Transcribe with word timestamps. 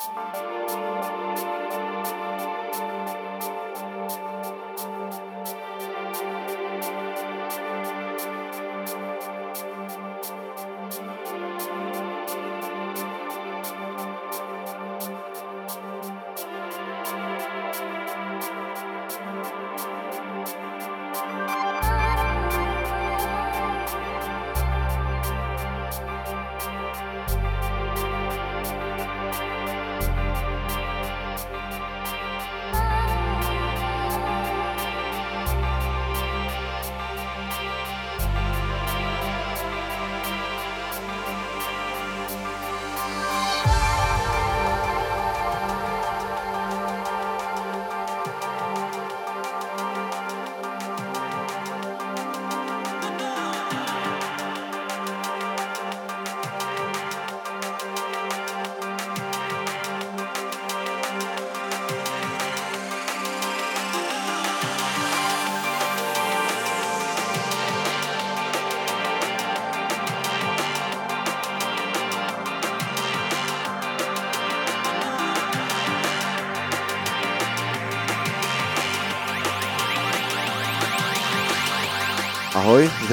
Ahoj, 0.00 0.53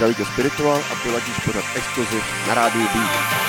zdraví 0.01 0.15
tě 0.15 0.25
Spiritual 0.25 0.83
a 0.91 0.95
ty 1.03 1.11
ladíš 1.11 1.37
pořád 1.45 1.65
Explosive 1.75 2.21
na 2.47 2.53
rádiu 2.53 2.87
Beat. 2.93 3.40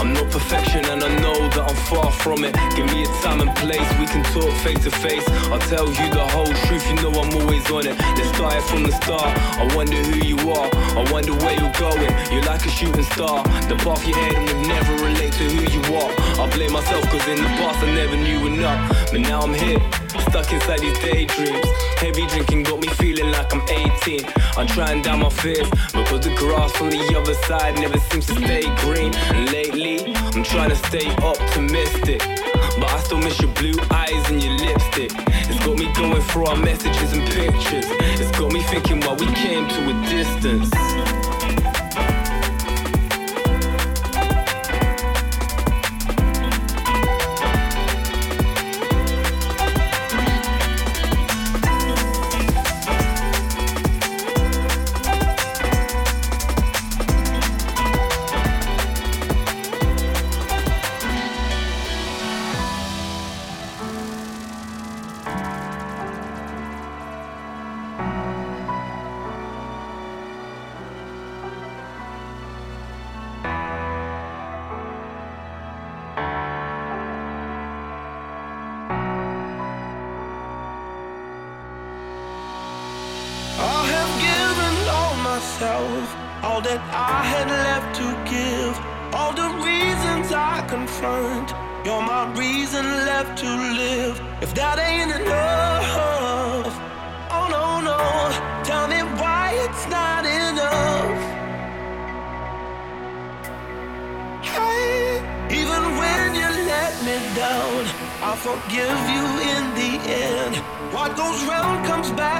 I'm 0.00 0.12
not 0.12 0.30
perfection 0.30 0.84
and 0.86 1.02
I 1.02 1.08
know 1.20 1.48
that 1.54 1.64
I'm 1.68 1.76
far 1.88 2.10
from 2.10 2.44
it. 2.44 2.54
Give 2.76 2.86
me 2.86 3.02
a 3.02 3.10
time 3.22 3.40
and 3.40 3.54
place, 3.56 3.88
we 3.98 4.06
can 4.06 4.22
talk 4.34 4.52
face 4.62 4.82
to 4.84 4.90
face. 4.90 5.26
I'll 5.52 5.58
tell 5.58 5.86
you 5.88 6.06
the 6.10 6.26
whole 6.34 6.52
truth, 6.66 6.84
you 6.88 6.96
know 6.96 7.12
I'm 7.20 7.32
always 7.40 7.70
on 7.70 7.86
it. 7.86 7.98
Let's 8.16 8.28
start 8.36 8.54
it 8.54 8.64
from 8.64 8.82
the 8.84 8.92
start. 9.02 9.30
I 9.58 9.64
wonder 9.74 9.96
who 9.96 10.18
you 10.24 10.38
are, 10.50 10.68
I 10.72 11.02
wonder 11.10 11.32
where 11.34 11.54
you're 11.58 11.78
going. 11.78 12.12
You're 12.32 12.44
like 12.44 12.64
a 12.66 12.70
shooting 12.70 13.04
star. 13.14 13.42
The 13.68 13.76
path 13.76 14.06
you're 14.06 14.16
heading 14.16 14.44
would 14.46 14.66
never 14.68 14.92
relate 15.04 15.32
to 15.40 15.44
who 15.44 15.62
you 15.70 15.82
are. 15.96 16.10
I 16.40 16.50
blame 16.50 16.72
myself 16.72 17.04
cause 17.10 17.26
in 17.28 17.36
the 17.36 17.50
past 17.60 17.82
I 17.82 17.94
never 17.94 18.16
knew 18.16 18.46
enough. 18.46 19.10
But 19.10 19.20
now 19.20 19.40
I'm 19.40 19.54
here, 19.54 19.78
stuck 20.22 20.52
inside 20.52 20.80
these 20.80 20.98
daydreams. 20.98 21.66
Heavy 21.98 22.26
drinking 22.26 22.64
got 22.64 22.80
me 22.80 22.88
feeling 22.88 23.30
like 23.32 23.52
I'm 23.54 23.62
18. 23.68 24.20
I'm 24.56 24.66
trying 24.66 25.02
down 25.02 25.20
my 25.20 25.30
fears 25.30 25.68
because 25.92 26.20
the 26.20 26.34
grass 26.36 26.80
on 26.80 26.90
the 26.90 27.16
other 27.18 27.34
side 27.46 27.74
never 27.76 27.98
seems 27.98 28.26
to 28.26 28.34
stay 28.34 28.62
green. 28.84 29.14
And 29.34 29.50
lately, 29.50 30.14
I'm 30.14 30.44
trying 30.44 30.70
to 30.70 30.76
stay 30.76 31.08
optimistic. 31.16 32.20
But 32.78 32.90
I 32.90 33.00
still 33.00 33.18
miss 33.18 33.40
your 33.40 33.52
blue 33.52 33.78
eyes 33.90 34.30
and 34.30 34.42
your 34.42 34.54
lipstick. 34.54 35.12
It's 35.48 35.64
got 35.64 35.78
me 35.78 35.92
going 35.94 36.22
through 36.22 36.46
our 36.46 36.56
messages 36.56 37.12
and 37.12 37.22
pictures. 37.30 37.86
It's 38.20 38.30
got 38.38 38.52
me 38.52 38.62
thinking 38.62 39.00
why 39.00 39.14
we 39.14 39.26
came 39.34 39.68
to 39.68 39.80
a 39.90 39.94
distance. 40.10 41.23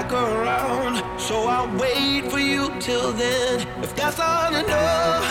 Back 0.09 0.13
around, 0.13 1.21
so 1.21 1.47
I'll 1.47 1.79
wait 1.79 2.31
for 2.31 2.39
you 2.39 2.71
till 2.81 3.13
then. 3.13 3.67
If 3.83 3.95
that's 3.95 4.19
not 4.19 4.53
enough, 4.53 5.25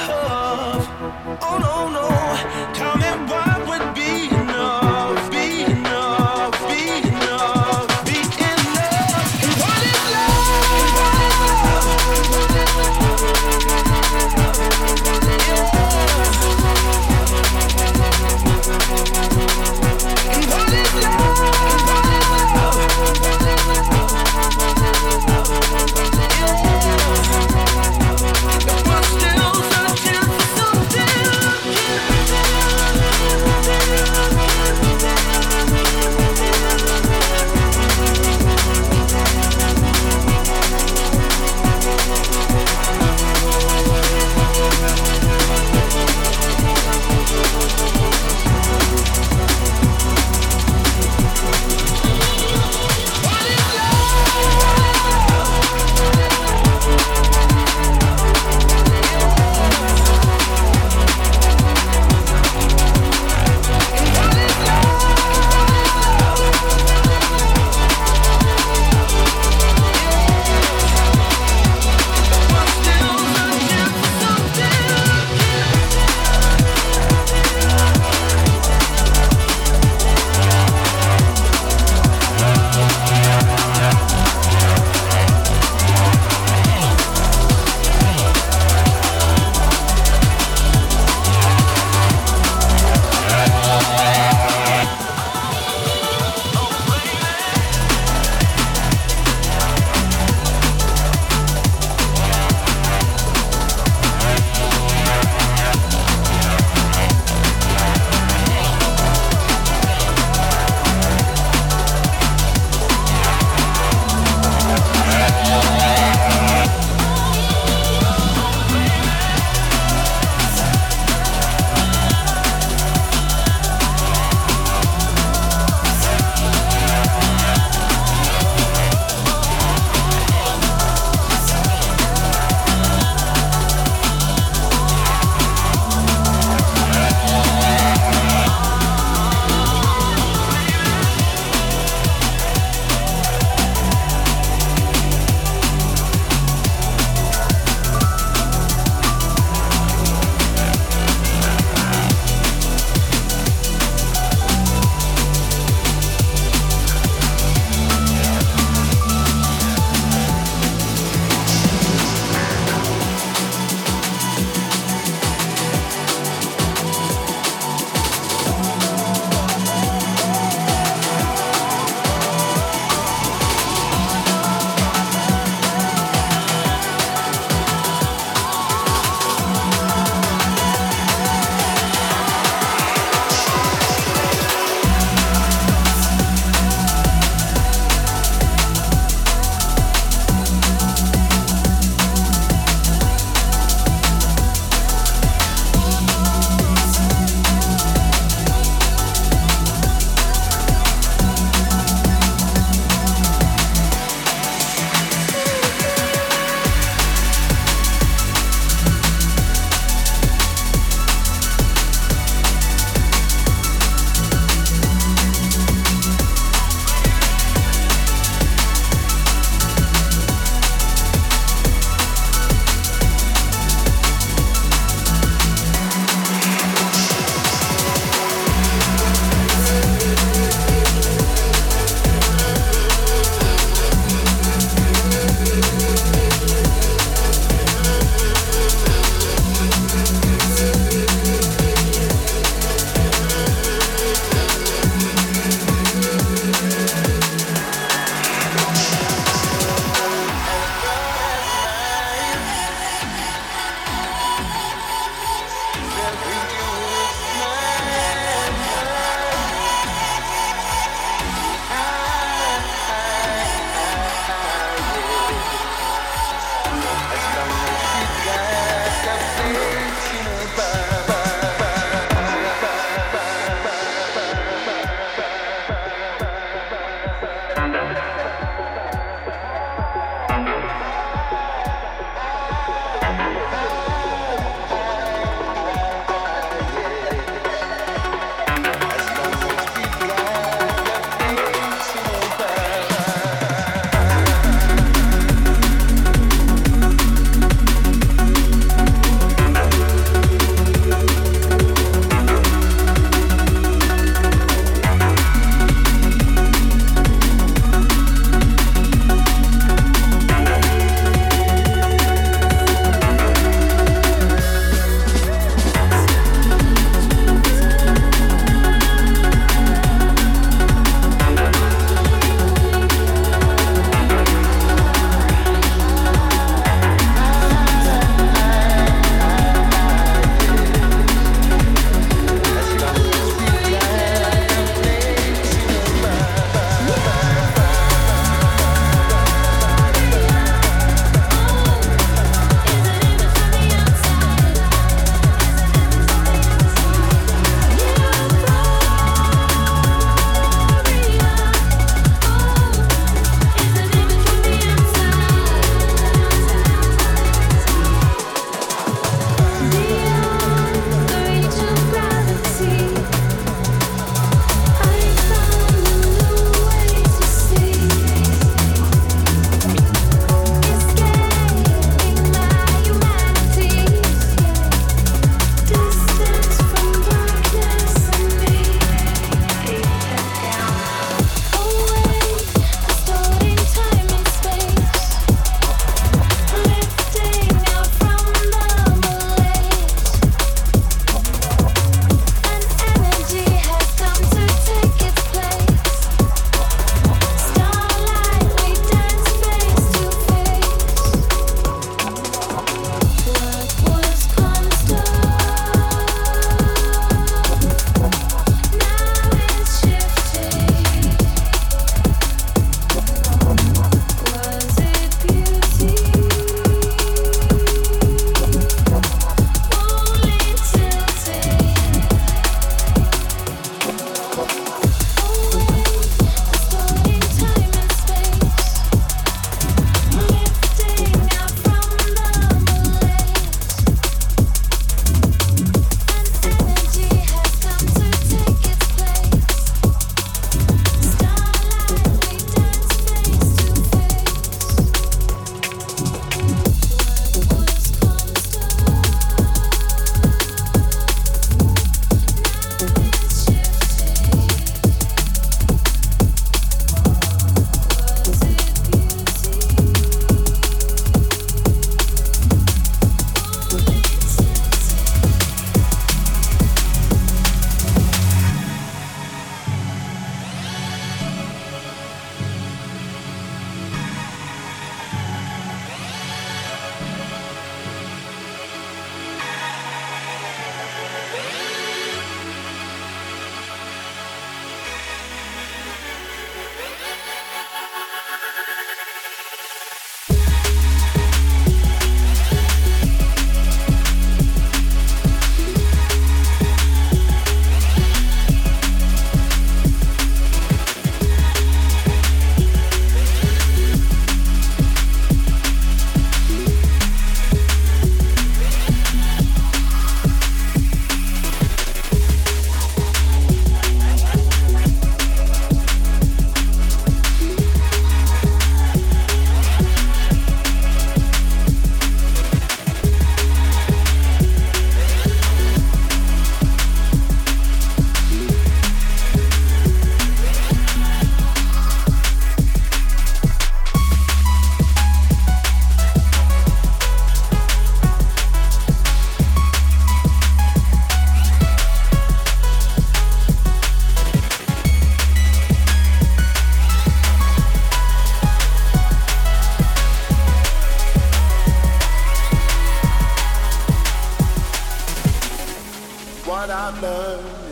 oh 1.41 1.57
no, 1.59 1.89
no, 1.89 2.73
tell 2.73 2.95
me 2.97 3.02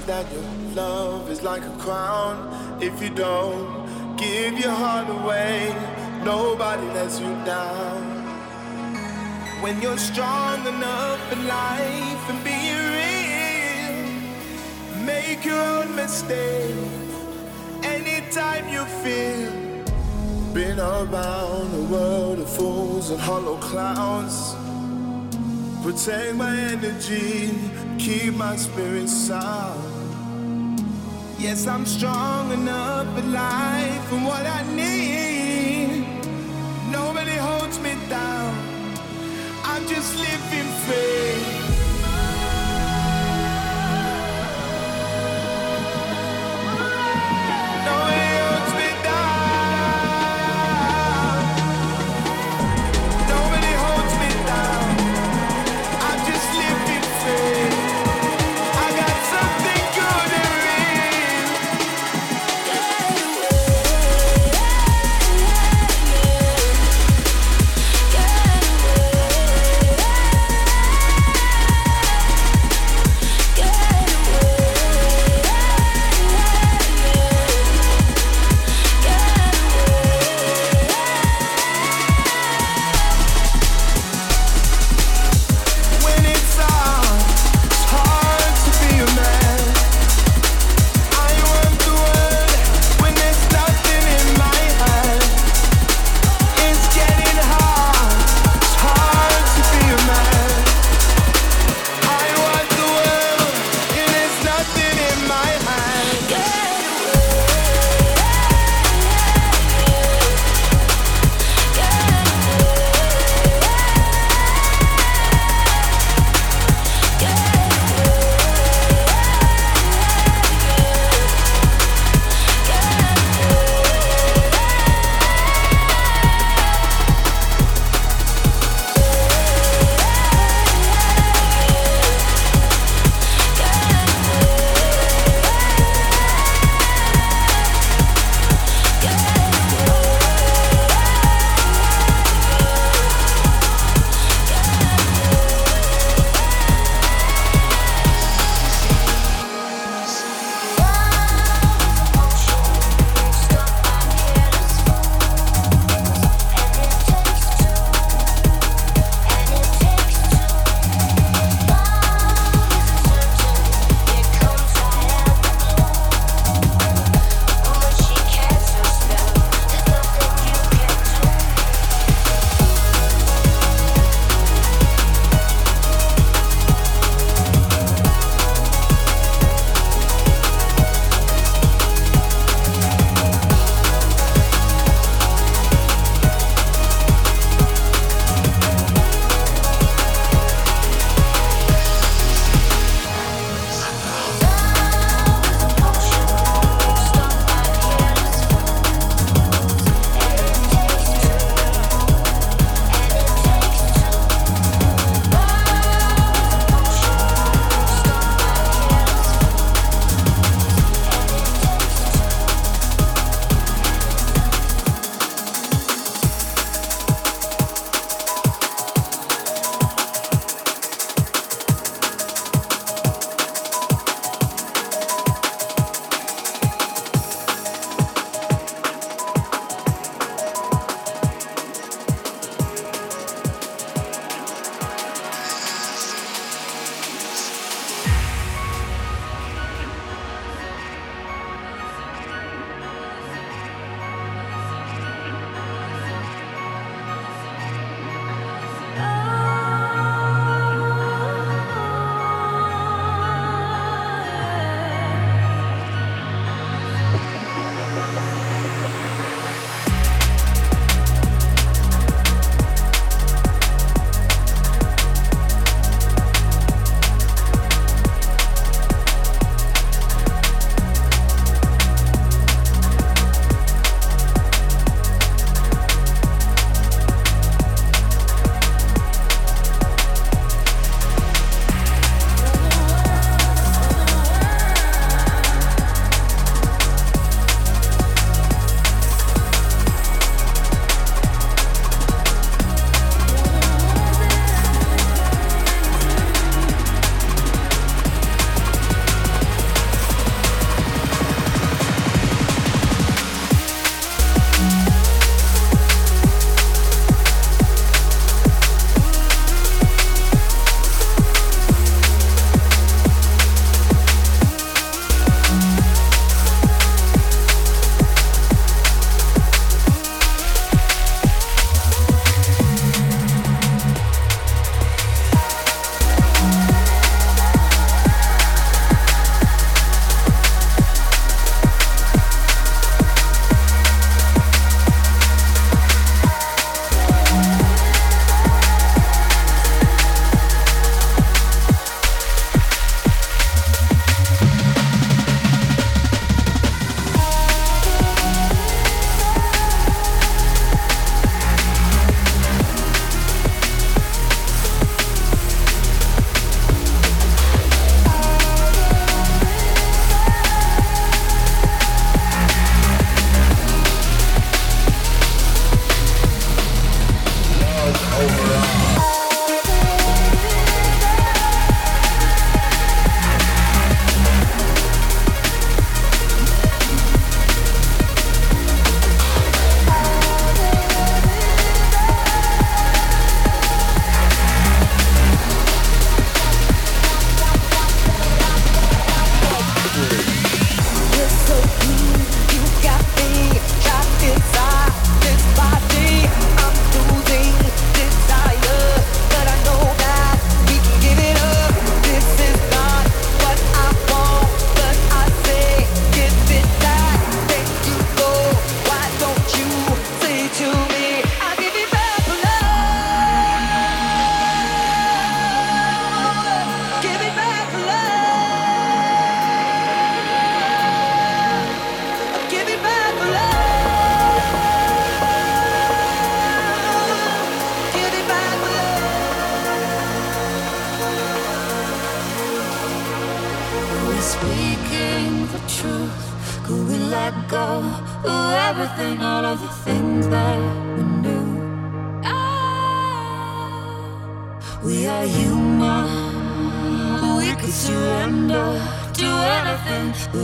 that 0.07 0.31
your 0.31 0.43
love 0.73 1.29
is 1.29 1.41
like 1.41 1.63
a 1.63 1.75
crown. 1.77 2.35
If 2.81 3.01
you 3.01 3.09
don't 3.09 4.15
give 4.17 4.57
your 4.57 4.71
heart 4.71 5.09
away, 5.09 5.75
nobody 6.23 6.87
lets 6.87 7.19
you 7.19 7.33
down. 7.45 8.01
When 9.61 9.81
you're 9.81 9.97
strong 9.97 10.65
enough 10.65 11.19
for 11.29 11.35
life 11.35 12.29
and 12.29 12.43
being 12.43 12.81
real, 12.97 13.95
make 15.05 15.45
your 15.45 15.61
own 15.61 15.95
mistakes 15.95 16.77
anytime 17.83 18.67
you 18.69 18.83
feel. 19.03 19.51
Been 20.53 20.79
around 20.79 21.73
a 21.75 21.83
world 21.91 22.39
of 22.39 22.49
fools 22.49 23.11
and 23.11 23.19
hollow 23.19 23.57
clowns. 23.57 24.55
Protect 25.83 26.35
my 26.35 26.55
energy, 26.55 27.51
keep 27.97 28.33
my 28.35 28.55
spirit 28.55 29.07
sound. 29.07 29.90
Yes, 31.41 31.65
I'm 31.65 31.87
strong 31.87 32.51
enough 32.51 33.07
for 33.15 33.23
life 33.23 34.13
and 34.13 34.25
what 34.27 34.45
I 34.45 34.61
need. 34.75 36.05
Nobody 36.91 37.35
holds 37.35 37.79
me 37.79 37.95
down. 38.07 38.53
I'm 39.63 39.87
just 39.87 40.15
living 40.19 40.69
free. 40.85 41.50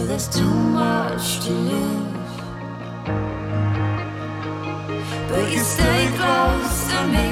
there's 0.08 0.30
too 0.30 0.54
much 0.80 1.42
to 1.42 1.52
lose. 1.52 2.34
But 5.30 5.52
you 5.52 5.60
stay 5.60 6.08
close 6.16 6.88
to 6.92 7.00
me, 7.14 7.28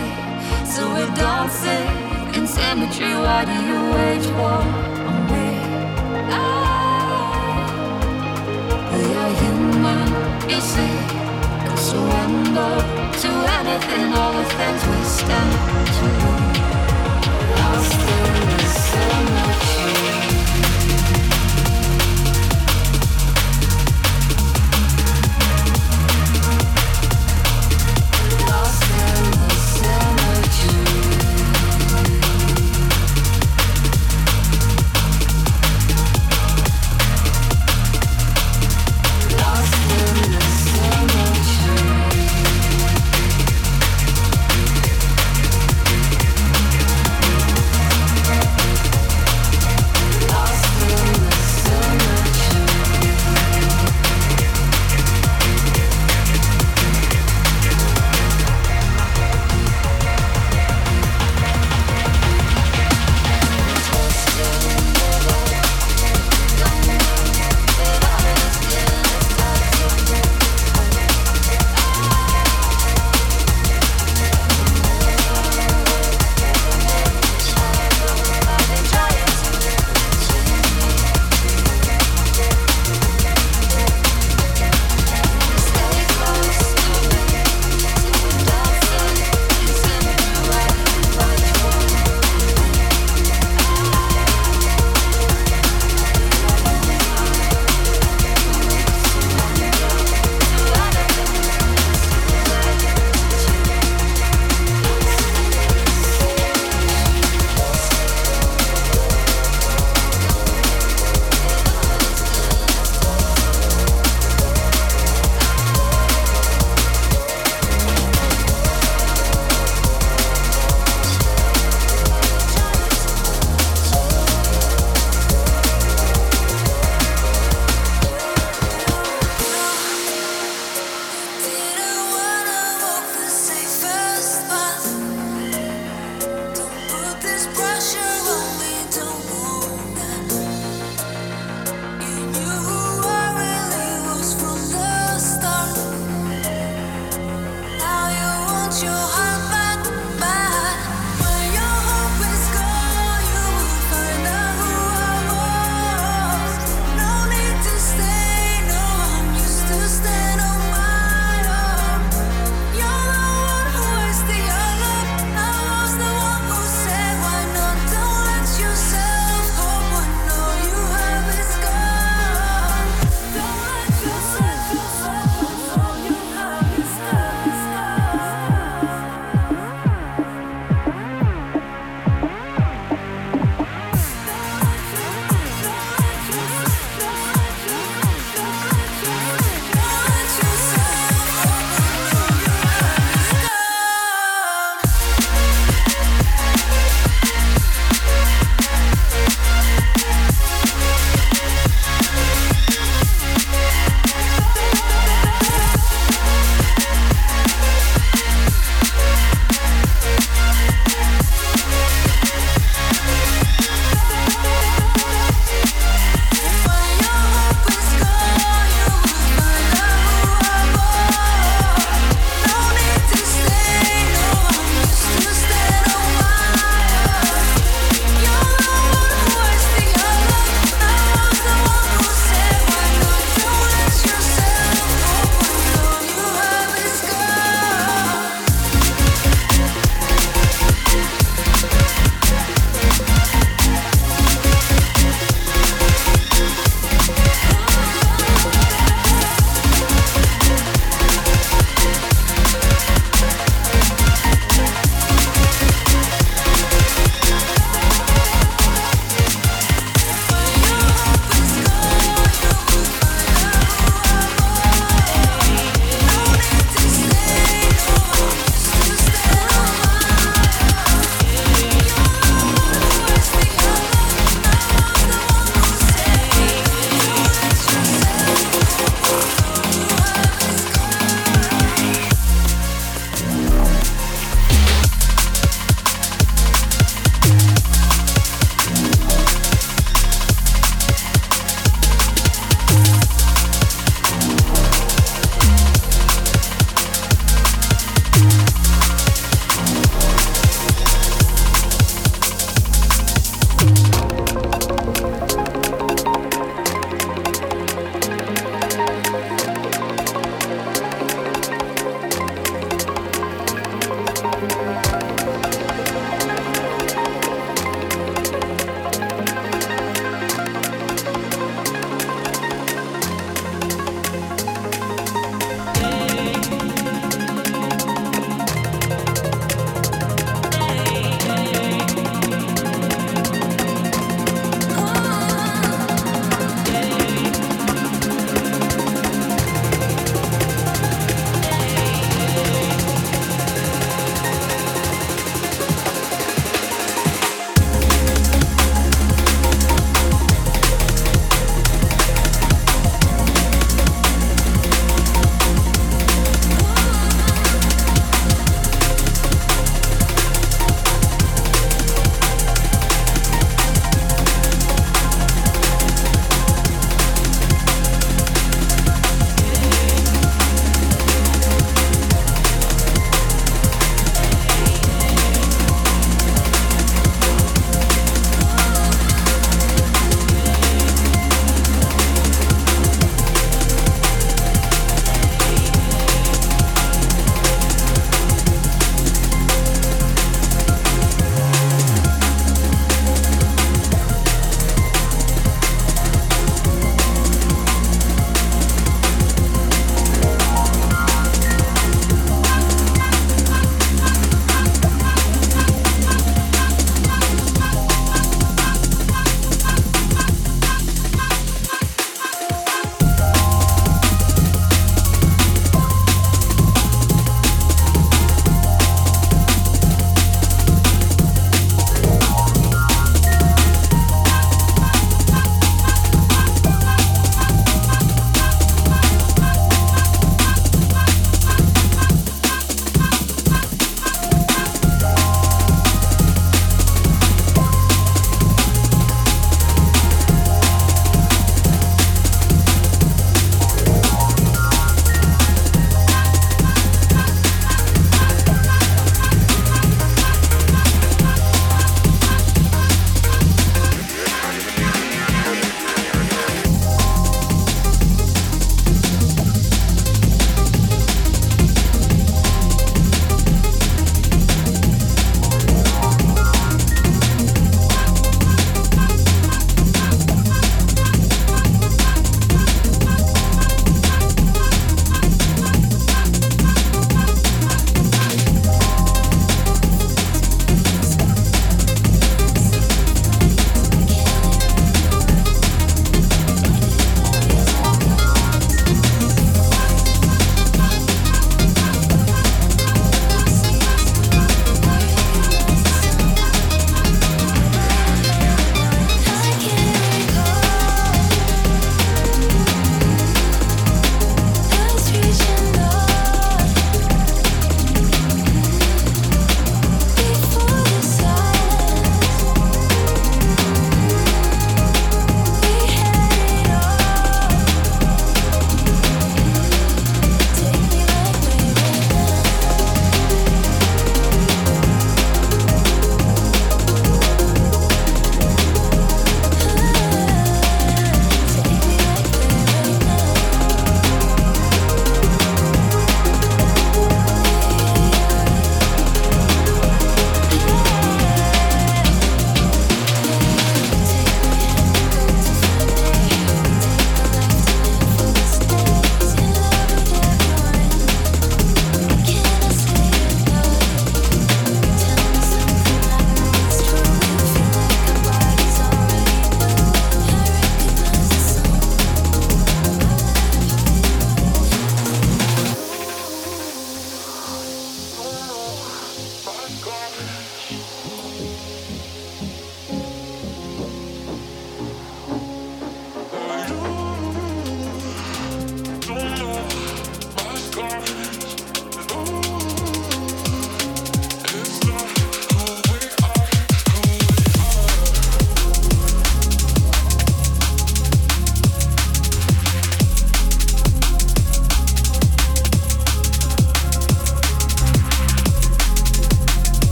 so 0.65 0.81
we're 0.93 1.13
dancing 1.15 1.87
in 2.35 2.45
symmetry. 2.45 3.13
Why 3.15 3.45
do 3.45 3.55
you 3.69 3.79
wage 3.95 4.27
war 4.37 4.61
on 5.09 5.19
me? 5.31 5.49
Ah, 6.35 7.63
we 8.91 9.03
are 9.21 9.33
human, 9.41 10.07
you 10.49 10.59
see, 10.59 10.95
and 11.67 11.79
surrender 11.79 12.73
to 13.21 13.29
anything, 13.59 14.07
all 14.19 14.33
the 14.33 14.45
things 14.57 14.81
we 14.91 14.99
stand 15.17 15.51
to 15.95 16.05
lose. 16.21 16.59
Lost 17.55 17.99
in 18.15 18.47
the 18.51 18.67
summer. 18.67 19.54